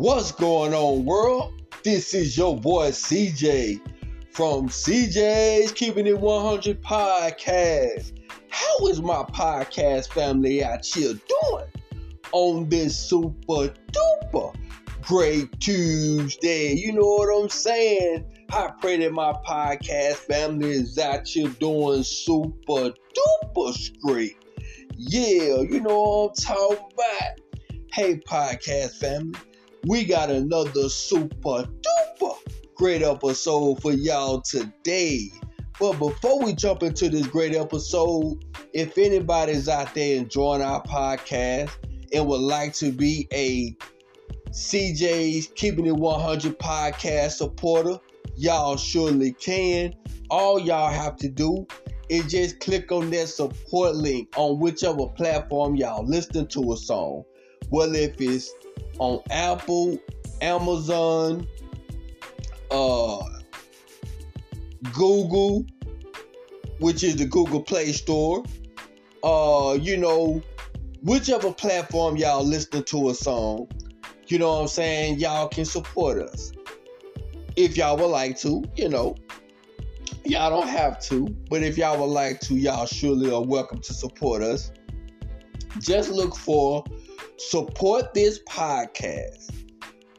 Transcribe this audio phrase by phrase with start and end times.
[0.00, 1.60] What's going on, world?
[1.82, 3.80] This is your boy CJ
[4.30, 8.12] from CJ's Keeping It 100 podcast.
[8.48, 11.64] How is my podcast family out here doing
[12.30, 14.54] on this super duper
[15.02, 16.74] great Tuesday?
[16.74, 18.24] You know what I'm saying?
[18.52, 24.36] I pray that my podcast family is out here doing super duper great.
[24.96, 27.40] Yeah, you know what I'm talking about.
[27.92, 29.40] Hey, podcast family,
[29.84, 32.36] we got another super duper
[32.78, 35.28] great episode for y'all today.
[35.80, 41.70] But before we jump into this great episode, if anybody's out there enjoying our podcast
[42.12, 43.76] and would like to be a
[44.50, 47.98] CJ's Keeping It 100 podcast supporter,
[48.36, 49.92] y'all surely can.
[50.30, 51.66] All y'all have to do
[52.08, 57.24] is just click on that support link on whichever platform y'all listen to a song.
[57.70, 58.52] Well, if it's
[58.98, 59.98] on Apple,
[60.40, 61.46] Amazon,
[62.70, 63.22] uh,
[64.92, 65.64] Google,
[66.80, 68.44] which is the Google Play Store,
[69.22, 70.42] uh, you know,
[71.02, 73.68] whichever platform y'all listening to a song,
[74.26, 76.52] you know what I'm saying, y'all can support us.
[77.56, 79.16] If y'all would like to, you know,
[80.24, 83.92] y'all don't have to, but if y'all would like to, y'all surely are welcome to
[83.92, 84.70] support us.
[85.80, 86.84] Just look for
[87.38, 89.54] support this podcast.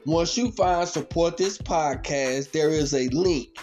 [0.05, 3.57] Once you find support this podcast, there is a link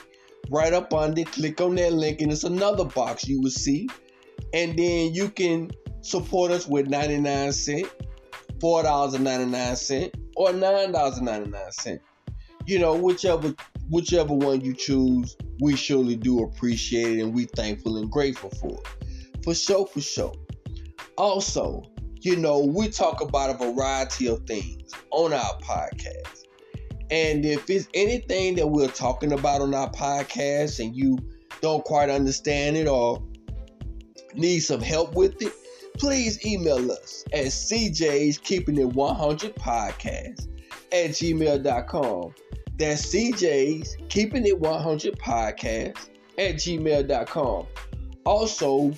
[0.51, 1.25] right up under.
[1.25, 3.89] Click on that link, and it's another box you will see.
[4.53, 5.71] And then you can
[6.03, 7.91] support us with 99 cents,
[8.59, 12.01] $4.99, or $9.99.
[12.67, 13.55] You know, whichever
[13.89, 18.73] whichever one you choose, we surely do appreciate it and we thankful and grateful for
[18.73, 19.45] it.
[19.45, 20.35] For sure, for sure.
[21.17, 21.85] Also,
[22.21, 26.45] you know, we talk about a variety of things on our podcast.
[27.11, 31.19] And if it's anything that we're talking about on our podcast and you
[31.61, 33.23] don't quite understand it or
[34.35, 35.53] need some help with it,
[35.99, 40.49] please email us at CJ's Keeping It 100 Podcast
[40.93, 42.35] at gmail.com.
[42.79, 45.97] That's CJ's Keeping It 100 Podcast
[46.39, 47.67] at gmail.com.
[48.25, 48.93] Also,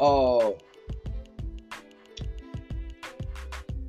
[0.00, 0.50] uh,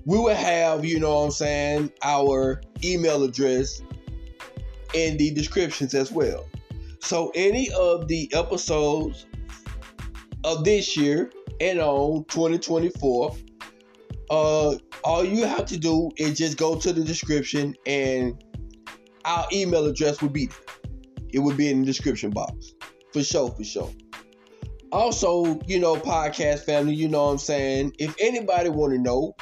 [0.07, 3.81] we will have, you know what I'm saying, our email address
[4.93, 6.47] in the descriptions as well.
[7.01, 9.25] So any of the episodes
[10.45, 11.29] of this year
[11.59, 13.35] and on 2024,
[14.29, 18.41] uh, all you have to do is just go to the description and
[19.25, 20.91] our email address will be there.
[21.33, 22.73] It would be in the description box.
[23.11, 23.91] For sure, for sure.
[24.93, 27.93] Also, you know, podcast family, you know what I'm saying?
[27.99, 29.35] If anybody want to know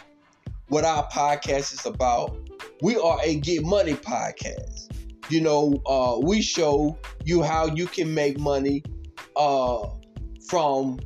[0.67, 2.37] what our podcast is about.
[2.81, 4.91] We are a Get Money podcast.
[5.29, 8.83] You know, uh, we show you how you can make money
[9.35, 9.87] uh,
[10.47, 10.99] from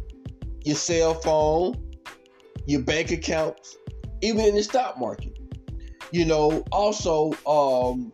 [0.63, 1.75] your cell phone,
[2.65, 3.77] your bank accounts,
[4.21, 5.37] even in the stock market.
[6.11, 8.11] You know, also, um,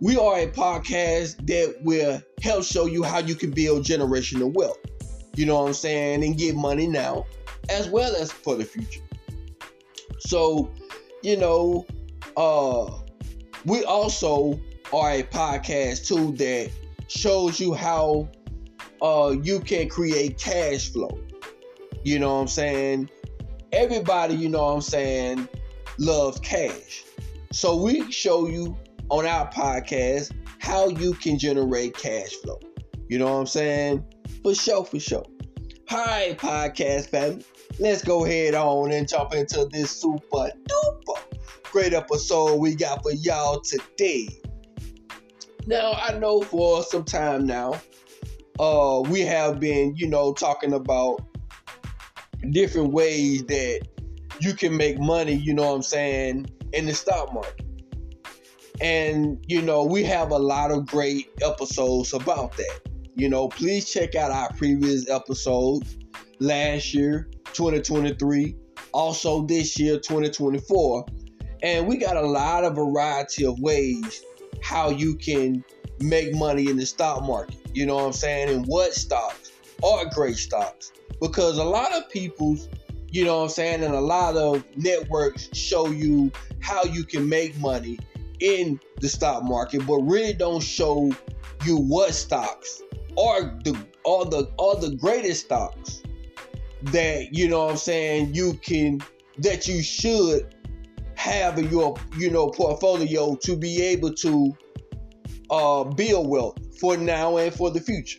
[0.00, 4.78] we are a podcast that will help show you how you can build generational wealth.
[5.36, 6.24] You know what I'm saying?
[6.24, 7.26] And get money now
[7.68, 9.03] as well as for the future.
[10.26, 10.72] So,
[11.22, 11.86] you know,
[12.36, 12.90] uh,
[13.66, 14.58] we also
[14.92, 16.70] are a podcast too that
[17.08, 18.28] shows you how
[19.02, 21.18] uh, you can create cash flow.
[22.04, 23.10] You know what I'm saying?
[23.72, 25.48] Everybody, you know what I'm saying,
[25.98, 27.04] loves cash.
[27.52, 28.76] So we show you
[29.10, 32.60] on our podcast how you can generate cash flow.
[33.08, 34.04] You know what I'm saying?
[34.42, 35.26] For sure, for sure.
[35.88, 37.44] Hi, podcast family
[37.78, 41.34] let's go ahead on and jump into this super duper
[41.74, 44.28] great episode we got for y'all today.
[45.66, 47.80] Now, I know for some time now,
[48.60, 51.20] uh, we have been, you know, talking about
[52.50, 53.88] different ways that
[54.40, 57.66] you can make money, you know what I'm saying, in the stock market.
[58.80, 62.80] And, you know, we have a lot of great episodes about that.
[63.16, 65.96] You know, please check out our previous episodes
[66.40, 68.56] last year, 2023,
[68.92, 71.06] also this year, 2024.
[71.62, 74.24] And we got a lot of variety of ways
[74.62, 75.64] how you can
[76.00, 77.56] make money in the stock market.
[77.72, 78.48] You know what I'm saying?
[78.48, 79.52] And what stocks
[79.84, 80.90] are great stocks.
[81.20, 82.68] Because a lot of people's,
[83.10, 87.28] you know what I'm saying, and a lot of networks show you how you can
[87.28, 87.98] make money
[88.40, 91.12] in the stock market, but really don't show
[91.64, 92.82] you what stocks
[93.18, 96.02] are the all the all the greatest stocks
[96.82, 99.00] that you know what I'm saying you can
[99.38, 100.54] that you should
[101.16, 104.56] have in your you know portfolio to be able to
[105.50, 108.18] uh, build wealth for now and for the future.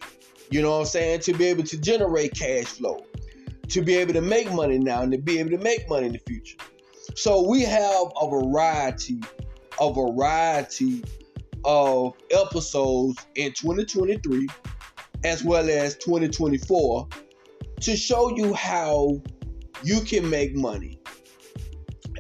[0.50, 1.20] You know what I'm saying?
[1.22, 3.06] To be able to generate cash flow,
[3.70, 6.14] to be able to make money now and to be able to make money in
[6.14, 6.58] the future.
[7.16, 9.20] So we have a variety,
[9.80, 11.04] a variety
[11.64, 14.48] of episodes in 2023
[15.24, 17.08] as well as 2024
[17.82, 19.22] to show you how
[19.84, 21.00] you can make money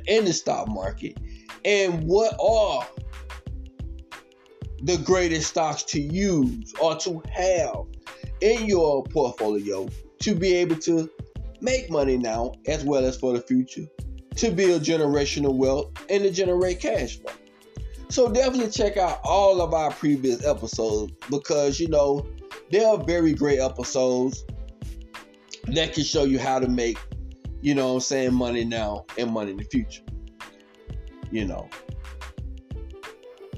[0.07, 1.17] in the stock market
[1.63, 2.87] and what are
[4.83, 7.85] the greatest stocks to use or to have
[8.41, 9.87] in your portfolio
[10.19, 11.09] to be able to
[11.61, 13.85] make money now as well as for the future
[14.35, 17.31] to build generational wealth and to generate cash flow.
[18.09, 22.25] So definitely check out all of our previous episodes because you know
[22.71, 24.43] they are very great episodes
[25.67, 26.97] that can show you how to make,
[27.61, 30.03] you know I'm saying, money now and money in the future.
[31.31, 31.69] You know.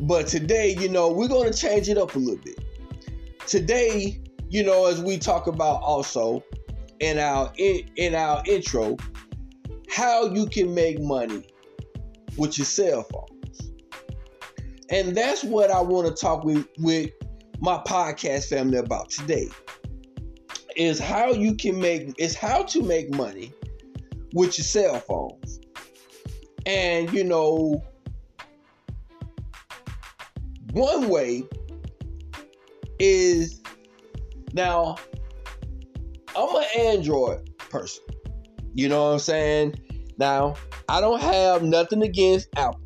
[0.02, 2.60] But today, you know, we're going to change it up a little bit.
[3.48, 6.44] Today, you know, as we talk about also
[7.00, 8.98] in our in, in our intro,
[9.90, 11.44] how you can make money
[12.38, 13.72] with your cell phones.
[14.90, 17.12] And that's what I want to talk with, with
[17.60, 19.50] my podcast family about today.
[20.76, 23.52] Is how you can make is how to make money
[24.34, 25.60] with your cell phones.
[26.66, 27.84] And you know,
[30.74, 31.44] one way
[33.00, 33.62] is
[34.54, 34.98] now
[36.36, 38.04] I'm an Android person.
[38.76, 39.76] You know what I'm saying?
[40.20, 40.54] Now,
[40.88, 42.80] I don't have nothing against Apple.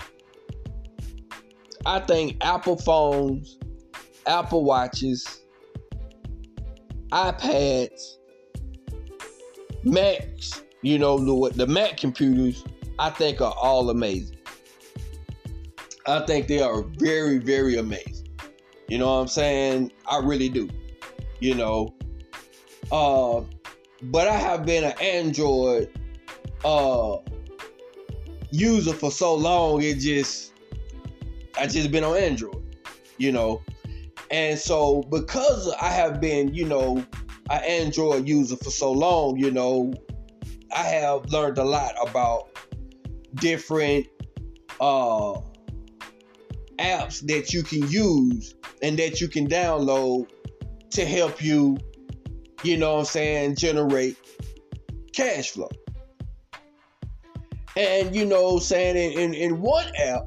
[1.85, 3.57] I think Apple phones,
[4.25, 5.41] Apple watches,
[7.11, 8.17] iPads,
[9.83, 12.63] Macs, you know, the, the Mac computers,
[12.99, 14.37] I think are all amazing.
[16.07, 18.27] I think they are very, very amazing.
[18.87, 19.91] You know what I'm saying?
[20.09, 20.69] I really do.
[21.39, 21.95] You know,
[22.91, 23.41] uh,
[24.03, 25.89] but I have been an Android
[26.63, 27.17] uh
[28.51, 29.81] user for so long.
[29.81, 30.53] It just
[31.57, 32.75] I just been on Android.
[33.17, 33.61] You know,
[34.31, 37.05] and so because I have been, you know,
[37.49, 39.93] an Android user for so long, you know,
[40.75, 42.49] I have learned a lot about
[43.35, 44.07] different
[44.79, 45.39] uh
[46.79, 50.29] apps that you can use and that you can download
[50.91, 51.77] to help you,
[52.63, 54.17] you know I'm saying, generate
[55.13, 55.69] cash flow.
[57.75, 60.23] And you know, saying in, in, in one app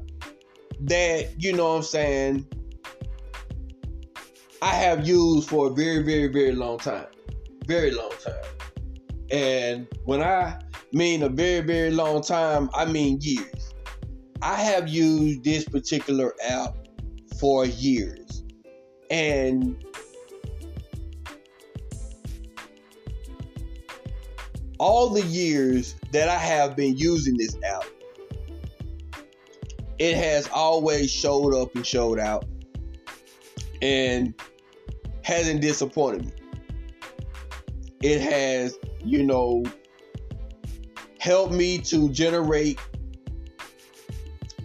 [0.81, 2.47] that, you know I'm saying,
[4.65, 7.05] I have used for a very, very, very long time.
[7.67, 8.33] Very long time.
[9.29, 10.59] And when I
[10.91, 13.75] mean a very, very long time, I mean years.
[14.41, 16.75] I have used this particular app
[17.39, 18.43] for years.
[19.11, 19.85] And
[24.79, 27.85] all the years that I have been using this app,
[29.99, 32.45] it has always showed up and showed out
[33.81, 34.33] and
[35.25, 36.31] hasn't disappointed me.
[38.03, 39.63] It has, you know,
[41.19, 42.79] helped me to generate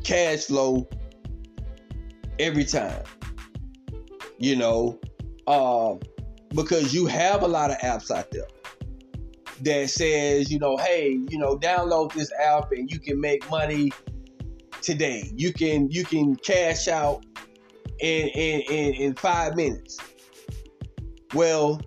[0.05, 0.87] cash flow
[2.39, 3.03] every time.
[4.37, 5.01] You know,
[5.47, 6.01] um,
[6.51, 8.47] because you have a lot of apps out there
[9.63, 13.93] that says, you know, hey, you know, download this app and you can make money
[14.83, 15.33] today.
[15.35, 17.25] You can you can cash out
[17.99, 19.99] in in in, in five minutes.
[21.35, 21.81] Well,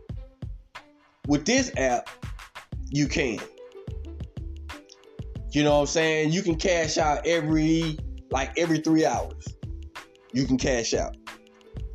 [1.28, 2.10] with this app,
[2.90, 3.40] you can.
[5.52, 6.32] You know what I'm saying?
[6.32, 7.98] You can cash out every
[8.32, 9.48] like every three hours.
[10.34, 11.16] You can cash out.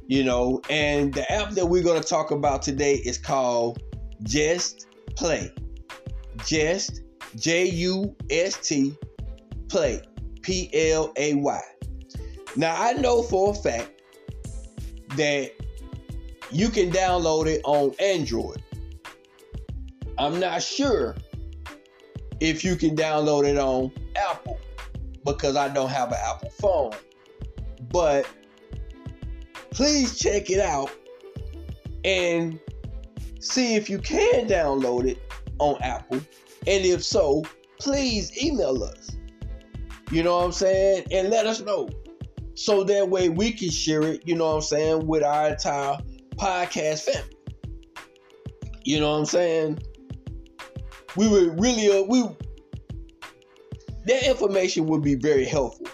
[0.06, 3.82] You know, and the app that we're gonna talk about today is called
[4.22, 4.86] Just
[5.16, 5.52] Play.
[6.46, 7.02] Just
[7.36, 8.94] J U S T
[9.68, 10.02] Play.
[10.42, 11.60] P L A Y.
[12.56, 14.00] Now I know for a fact
[15.16, 15.50] that
[16.50, 18.62] you can download it on Android.
[20.18, 21.16] I'm not sure
[22.40, 24.58] if you can download it on Apple
[25.24, 26.92] because I don't have an Apple phone.
[27.90, 28.28] But
[29.70, 30.90] please check it out
[32.04, 32.58] and
[33.40, 35.18] see if you can download it
[35.58, 36.18] on Apple.
[36.66, 37.44] And if so,
[37.78, 39.16] please email us.
[40.10, 41.06] You know what I'm saying?
[41.12, 41.88] And let us know.
[42.54, 45.98] So that way we can share it, you know what I'm saying, with our entire
[46.38, 47.35] podcast family.
[48.85, 49.78] You know what I'm saying?
[51.16, 52.25] We would really uh, we
[54.07, 55.87] that information would be very helpful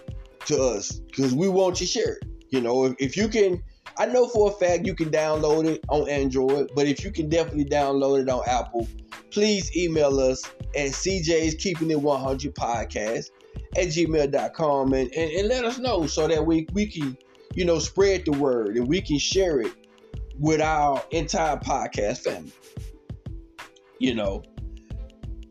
[0.47, 2.29] to us because we want to share it.
[2.51, 3.61] You know, if, if you can,
[3.99, 7.29] I know for a fact you can download it on Android, but if you can
[7.29, 8.87] definitely download it on Apple,
[9.31, 10.45] please email us
[10.77, 13.31] at CJ's Keeping It 100 Podcast
[13.77, 17.17] at gmail.com and, and, and let us know so that we, we can,
[17.55, 19.73] you know, spread the word and we can share it
[20.39, 22.53] with our entire podcast family.
[23.99, 24.43] You know,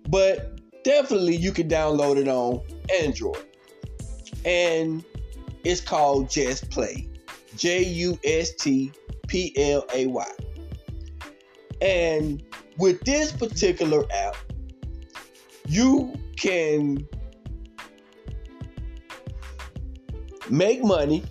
[0.10, 2.62] but definitely you can download it on
[3.02, 3.46] Android.
[4.46, 5.04] And
[5.63, 7.10] it's called Just Play.
[7.56, 8.92] J U S T
[9.28, 10.32] P L A Y.
[11.82, 12.44] And
[12.78, 14.36] with this particular app,
[15.68, 17.08] you can
[20.50, 21.24] make money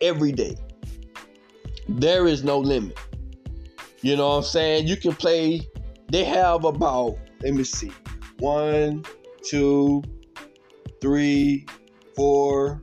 [0.00, 0.56] every day.
[1.88, 2.98] There is no limit.
[4.00, 4.86] You know what I'm saying?
[4.86, 5.62] You can play,
[6.10, 7.92] they have about, let me see,
[8.38, 9.04] one,
[9.42, 10.02] two,
[11.00, 11.66] three,
[12.14, 12.82] four.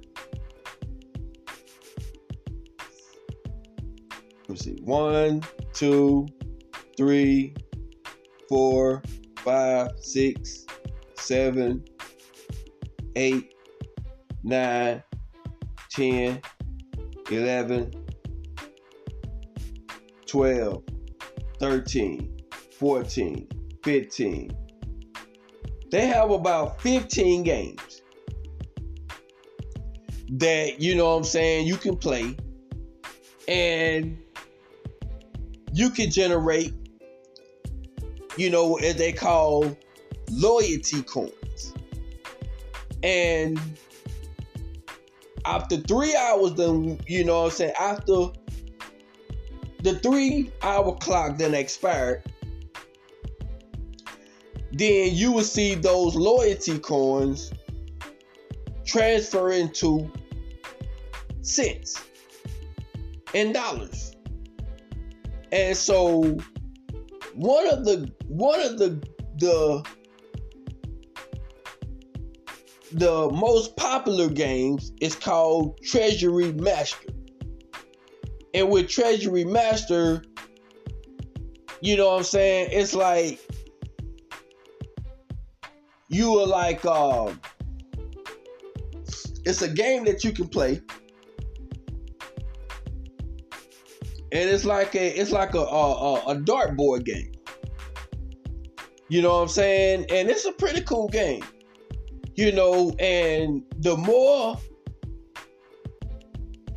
[4.42, 4.78] Let me see.
[4.84, 5.42] One,
[5.74, 6.28] two,
[6.98, 7.56] three,
[8.50, 9.02] four,
[9.38, 10.66] five, six,
[11.16, 11.84] seven,
[13.16, 13.54] eight,
[14.44, 15.04] nine,
[15.90, 16.42] ten,
[17.30, 17.92] eleven,
[20.32, 20.84] twelve,
[21.60, 22.38] thirteen,
[22.80, 23.50] fourteen,
[23.84, 24.50] fifteen.
[25.92, 28.02] They have about 15 games
[30.30, 32.38] that, you know what I'm saying, you can play
[33.50, 34.18] and
[35.74, 36.74] you can generate,
[38.38, 39.76] you know, as they call
[40.32, 41.74] loyalty coins.
[43.04, 43.60] And
[45.44, 48.28] after three hours, then, you know what I'm saying, after
[49.84, 52.24] the three hour clock then expired,
[54.72, 57.52] then you will see those loyalty coins
[58.86, 60.12] transfer into
[61.42, 62.02] cents
[63.34, 64.16] and dollars.
[65.52, 66.38] And so
[67.34, 69.02] one of the one of the
[69.38, 69.84] the
[72.94, 77.10] the most popular games is called Treasury Master.
[78.54, 80.24] And with Treasury Master,
[81.82, 82.70] you know what I'm saying?
[82.72, 83.40] It's like
[86.10, 87.34] you are like uh,
[89.46, 90.82] it's a game that you can play.
[94.34, 97.32] And it's like a it's like a a, a dartboard game.
[99.10, 100.06] You know what i'm saying?
[100.10, 101.44] And it's a pretty cool game.
[102.36, 104.58] You know and the more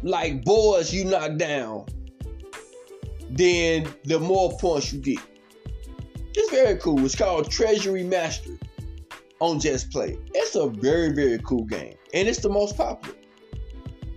[0.04, 1.84] like boards you knock down
[3.30, 5.18] then the more points you get
[6.34, 8.56] it's very cool it's called treasury master
[9.40, 10.16] on Just Play.
[10.34, 11.96] It's a very, very cool game.
[12.12, 13.16] And it's the most popular.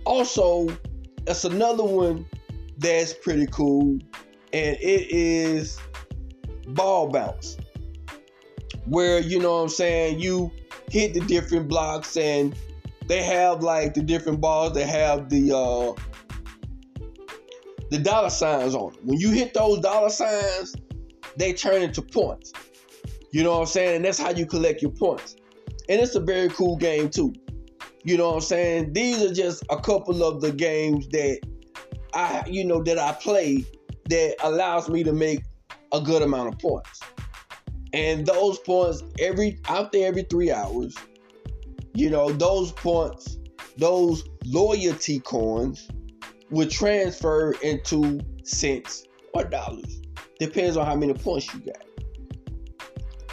[0.04, 0.68] Also,
[1.26, 2.26] it's another one
[2.78, 3.98] that's pretty cool.
[4.52, 5.78] And it is
[6.68, 7.56] ball bounce.
[8.86, 10.50] Where, you know what I'm saying, you
[10.90, 12.54] hit the different blocks and
[13.08, 15.92] they have like the different balls that have the uh
[17.90, 19.00] the dollar signs on them.
[19.04, 20.76] When you hit those dollar signs,
[21.36, 22.52] they turn into points.
[23.32, 23.96] You know what I'm saying?
[23.96, 25.36] And that's how you collect your points.
[25.88, 27.34] And it's a very cool game too.
[28.04, 28.92] You know what I'm saying?
[28.92, 31.40] These are just a couple of the games that
[32.14, 33.64] I, you know, that I play
[34.08, 35.42] that allows me to make
[35.92, 37.00] a good amount of points.
[37.92, 40.94] And those points every out there every three hours,
[41.98, 43.38] you know, those points,
[43.76, 45.88] those loyalty coins
[46.48, 49.02] would transfer into cents
[49.34, 50.00] or dollars.
[50.38, 51.84] Depends on how many points you got.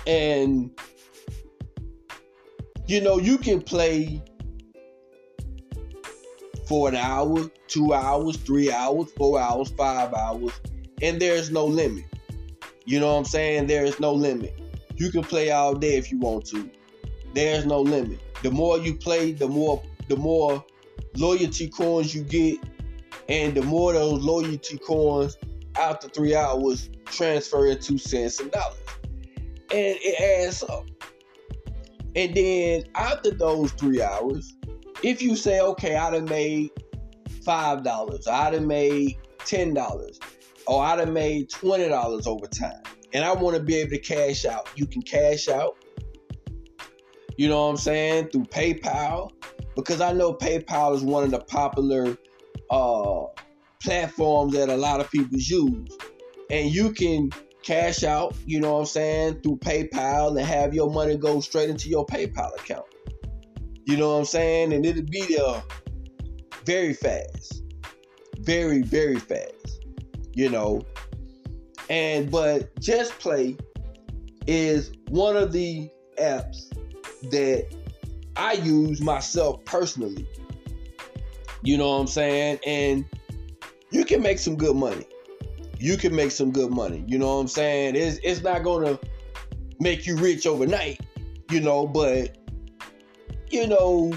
[0.07, 0.71] And
[2.87, 4.23] you know, you can play
[6.67, 10.53] for an hour, two hours, three hours, four hours, five hours,
[11.03, 12.05] and there's no limit.
[12.85, 13.67] You know what I'm saying?
[13.67, 14.59] There is no limit.
[14.95, 16.67] You can play all day if you want to.
[17.35, 18.19] There's no limit.
[18.41, 20.65] The more you play, the more the more
[21.15, 22.59] loyalty coins you get,
[23.29, 25.37] and the more those loyalty coins
[25.77, 28.79] after three hours transfer into cents and dollars
[29.71, 30.85] and it adds up.
[32.15, 34.55] And then after those three hours,
[35.03, 36.71] if you say, okay, I'd have made
[37.43, 40.19] five dollars, I'd have made ten dollars,
[40.65, 42.81] or I'd have made twenty dollars over time,
[43.13, 45.75] and I want to be able to cash out, you can cash out.
[47.37, 49.31] You know what I'm saying through PayPal,
[49.75, 52.17] because I know PayPal is one of the popular
[52.69, 53.23] uh,
[53.81, 55.97] platforms that a lot of people use,
[56.49, 57.29] and you can
[57.63, 61.69] cash out, you know what I'm saying, through PayPal and have your money go straight
[61.69, 62.85] into your PayPal account.
[63.85, 64.73] You know what I'm saying?
[64.73, 65.63] And it'll be there
[66.63, 67.63] very fast.
[68.39, 69.85] Very, very fast.
[70.33, 70.81] You know.
[71.89, 73.57] And but Just Play
[74.47, 75.89] is one of the
[76.19, 76.71] apps
[77.31, 77.67] that
[78.35, 80.27] I use myself personally.
[81.63, 82.59] You know what I'm saying?
[82.65, 83.05] And
[83.91, 85.05] you can make some good money.
[85.79, 87.03] You can make some good money.
[87.07, 87.95] You know what I'm saying?
[87.95, 88.99] It's it's not gonna
[89.79, 91.01] make you rich overnight,
[91.49, 92.37] you know, but
[93.49, 94.13] you know,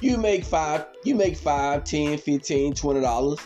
[0.00, 3.40] you make five, you make five, ten, fifteen, twenty dollars,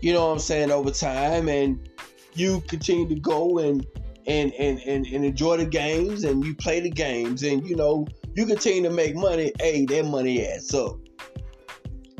[0.00, 1.88] you know what I'm saying, over time and
[2.34, 3.86] you continue to go and
[4.26, 8.06] and, and and and enjoy the games and you play the games and you know
[8.34, 10.96] you continue to make money hey that money adds up.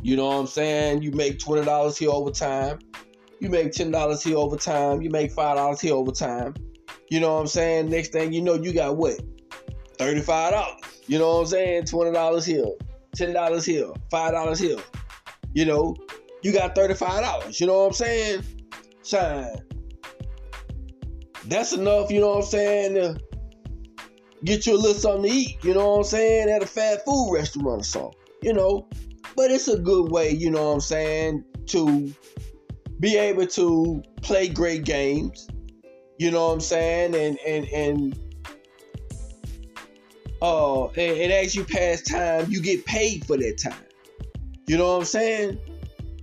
[0.02, 1.02] You know what i'm saying?
[1.02, 2.78] You make $20 here over time
[3.40, 6.54] you make $10 here over time you make $5 here over time
[7.11, 7.88] you know what i'm saying?
[7.90, 9.21] Next thing you know you got what?
[9.99, 11.83] $35 you know what i'm saying?
[11.85, 12.64] $20 here
[13.16, 14.78] $10 here $5 here.
[15.52, 15.97] You know
[16.42, 18.44] you got $35 you know what i'm saying?
[19.02, 19.64] Shine.
[21.47, 23.21] That's enough, you know what I'm saying, to
[24.43, 27.05] get you a little something to eat, you know what I'm saying, at a fast
[27.05, 28.88] food restaurant or something, you know.
[29.37, 32.14] But it's a good way, you know what I'm saying, to
[33.00, 35.49] be able to play great games,
[36.19, 38.19] you know what I'm saying, and and and
[40.41, 43.87] uh and, and as you pass time, you get paid for that time.
[44.67, 45.59] You know what I'm saying?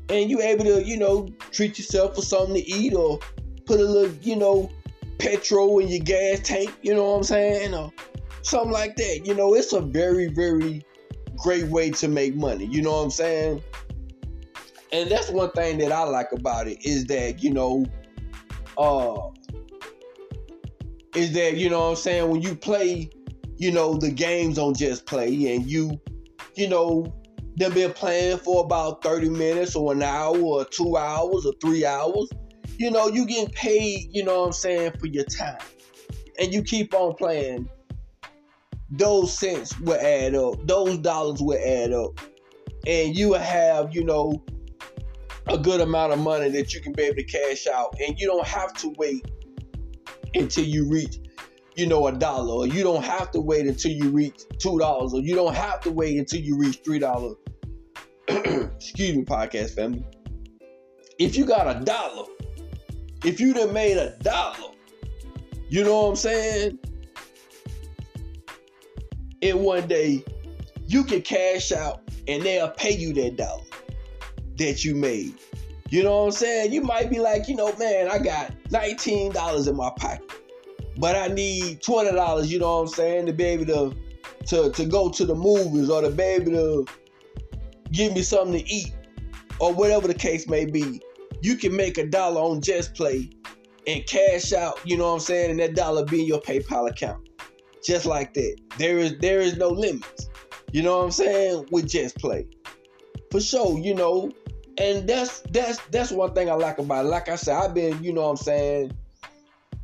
[0.09, 3.19] And you able to, you know, treat yourself for something to eat or
[3.65, 4.69] put a little, you know,
[5.21, 7.73] petrol in your gas tank, you know what I'm saying?
[7.75, 7.91] Or
[8.41, 9.21] something like that.
[9.23, 10.83] You know, it's a very, very
[11.37, 12.65] great way to make money.
[12.65, 13.63] You know what I'm saying?
[14.91, 17.85] And that's one thing that I like about it is that, you know,
[18.77, 19.29] uh
[21.15, 23.09] is that, you know what I'm saying, when you play,
[23.57, 25.99] you know, the games on just play and you,
[26.55, 27.13] you know,
[27.57, 31.85] they've been playing for about 30 minutes or an hour or two hours or three
[31.85, 32.29] hours
[32.81, 35.59] you know, you getting paid, you know what I'm saying, for your time.
[36.39, 37.69] And you keep on playing,
[38.89, 42.19] those cents will add up, those dollars will add up.
[42.87, 44.43] And you will have, you know,
[45.45, 47.95] a good amount of money that you can be able to cash out.
[47.99, 49.29] And you don't have to wait
[50.33, 51.19] until you reach,
[51.75, 52.51] you know, a dollar.
[52.51, 55.13] Or you don't have to wait until you reach two dollars.
[55.13, 57.35] Or you don't have to wait until you reach three dollars.
[58.27, 60.03] Excuse me, podcast family.
[61.19, 62.25] If you got a dollar
[63.23, 64.73] if you'd have made a dollar,
[65.69, 66.79] you know what I'm saying?
[69.41, 70.23] In one day,
[70.87, 73.63] you can cash out and they'll pay you that dollar
[74.57, 75.35] that you made.
[75.89, 76.73] You know what I'm saying?
[76.73, 80.31] You might be like, you know, man, I got $19 in my pocket,
[80.97, 83.97] but I need $20, you know what I'm saying, to be able to
[84.47, 86.85] to, to go to the movies or to be able to
[87.91, 88.93] give me something to eat
[89.59, 91.01] or whatever the case may be
[91.41, 93.29] you can make a dollar on Just Play
[93.87, 96.89] and cash out, you know what I'm saying, and that dollar be in your PayPal
[96.89, 97.27] account.
[97.83, 98.57] Just like that.
[98.77, 100.29] There is there is no limits.
[100.71, 101.67] You know what I'm saying?
[101.71, 102.47] With Just Play.
[103.31, 104.31] For sure, you know.
[104.77, 107.09] And that's that's that's one thing I like about it.
[107.09, 108.93] Like I said, I've been, you know what I'm saying,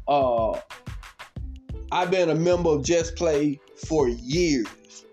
[0.08, 0.60] uh
[1.92, 5.06] I've been a member of Just Play for years.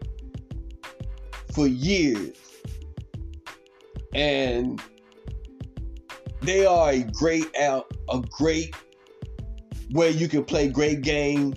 [1.52, 2.37] For years.
[4.12, 4.80] And
[6.46, 8.74] they are a great app, a great
[9.90, 11.54] way you can play great game,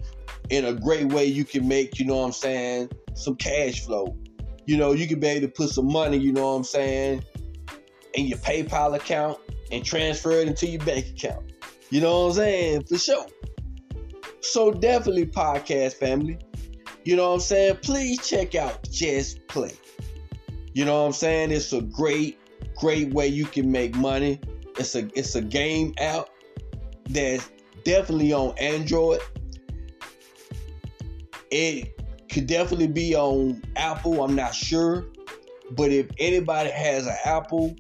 [0.50, 4.16] in a great way you can make, you know what I'm saying, some cash flow.
[4.66, 7.24] You know, you can be able to put some money, you know what I'm saying,
[8.14, 9.40] in your PayPal account
[9.72, 11.52] and transfer it into your bank account.
[11.90, 12.84] You know what I'm saying?
[12.84, 13.26] For sure.
[14.42, 16.38] So definitely podcast family.
[17.04, 17.78] You know what I'm saying?
[17.82, 19.74] Please check out Just Play.
[20.74, 21.52] You know what I'm saying?
[21.52, 22.38] It's a great,
[22.76, 24.40] great way you can make money.
[24.78, 26.30] It's a it's a game app
[27.10, 27.50] that's
[27.84, 29.20] definitely on Android.
[31.52, 31.98] It
[32.30, 34.24] could definitely be on Apple.
[34.24, 35.06] I'm not sure,
[35.72, 37.76] but if anybody has an Apple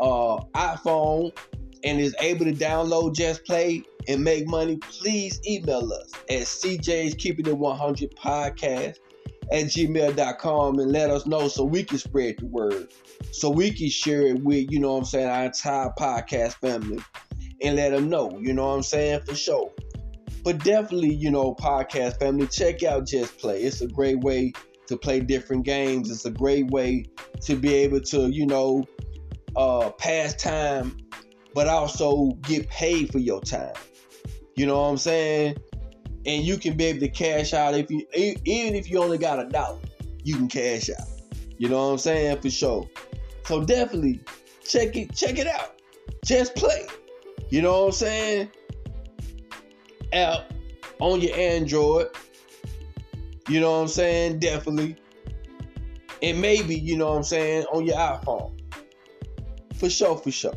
[0.00, 1.36] uh, iPhone
[1.84, 7.14] and is able to download Just Play and make money, please email us at CJ's
[7.14, 8.98] Keeping It 100 Podcast
[9.50, 12.92] at gmail.com and let us know so we can spread the word.
[13.32, 17.02] So we can share it with, you know what I'm saying, our entire podcast family
[17.62, 19.72] and let them know, you know what I'm saying, for sure.
[20.44, 23.62] But definitely, you know, podcast family, check out Just Play.
[23.62, 24.52] It's a great way
[24.88, 26.10] to play different games.
[26.10, 27.04] It's a great way
[27.42, 28.84] to be able to, you know,
[29.54, 30.96] uh, pass time,
[31.54, 33.74] but also get paid for your time.
[34.56, 35.56] You know what I'm saying?
[36.26, 39.38] And you can be able to cash out if you even if you only got
[39.38, 39.78] a dollar,
[40.24, 41.08] you can cash out.
[41.58, 42.40] You know what I'm saying?
[42.40, 42.88] For sure.
[43.44, 44.20] So definitely
[44.64, 45.80] check it, check it out.
[46.24, 46.86] Just play.
[47.50, 48.50] You know what I'm saying?
[50.12, 50.52] App
[51.00, 52.08] on your Android.
[53.48, 54.38] You know what I'm saying?
[54.38, 54.96] Definitely.
[56.22, 58.58] And maybe, you know what I'm saying, on your iPhone.
[59.76, 60.54] For sure, for sure.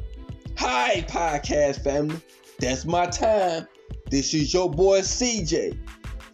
[0.57, 2.21] Hi, podcast family.
[2.59, 3.67] That's my time.
[4.09, 5.77] This is your boy CJ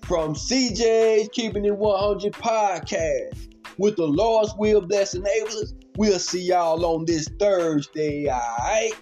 [0.02, 5.74] from CJ's Keeping It 100 podcast with the Lord's Will Bless Enablers.
[5.96, 8.94] We'll see y'all on this Thursday, alright?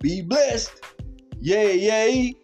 [0.00, 0.80] Be blessed.
[1.40, 2.36] Yay, yay.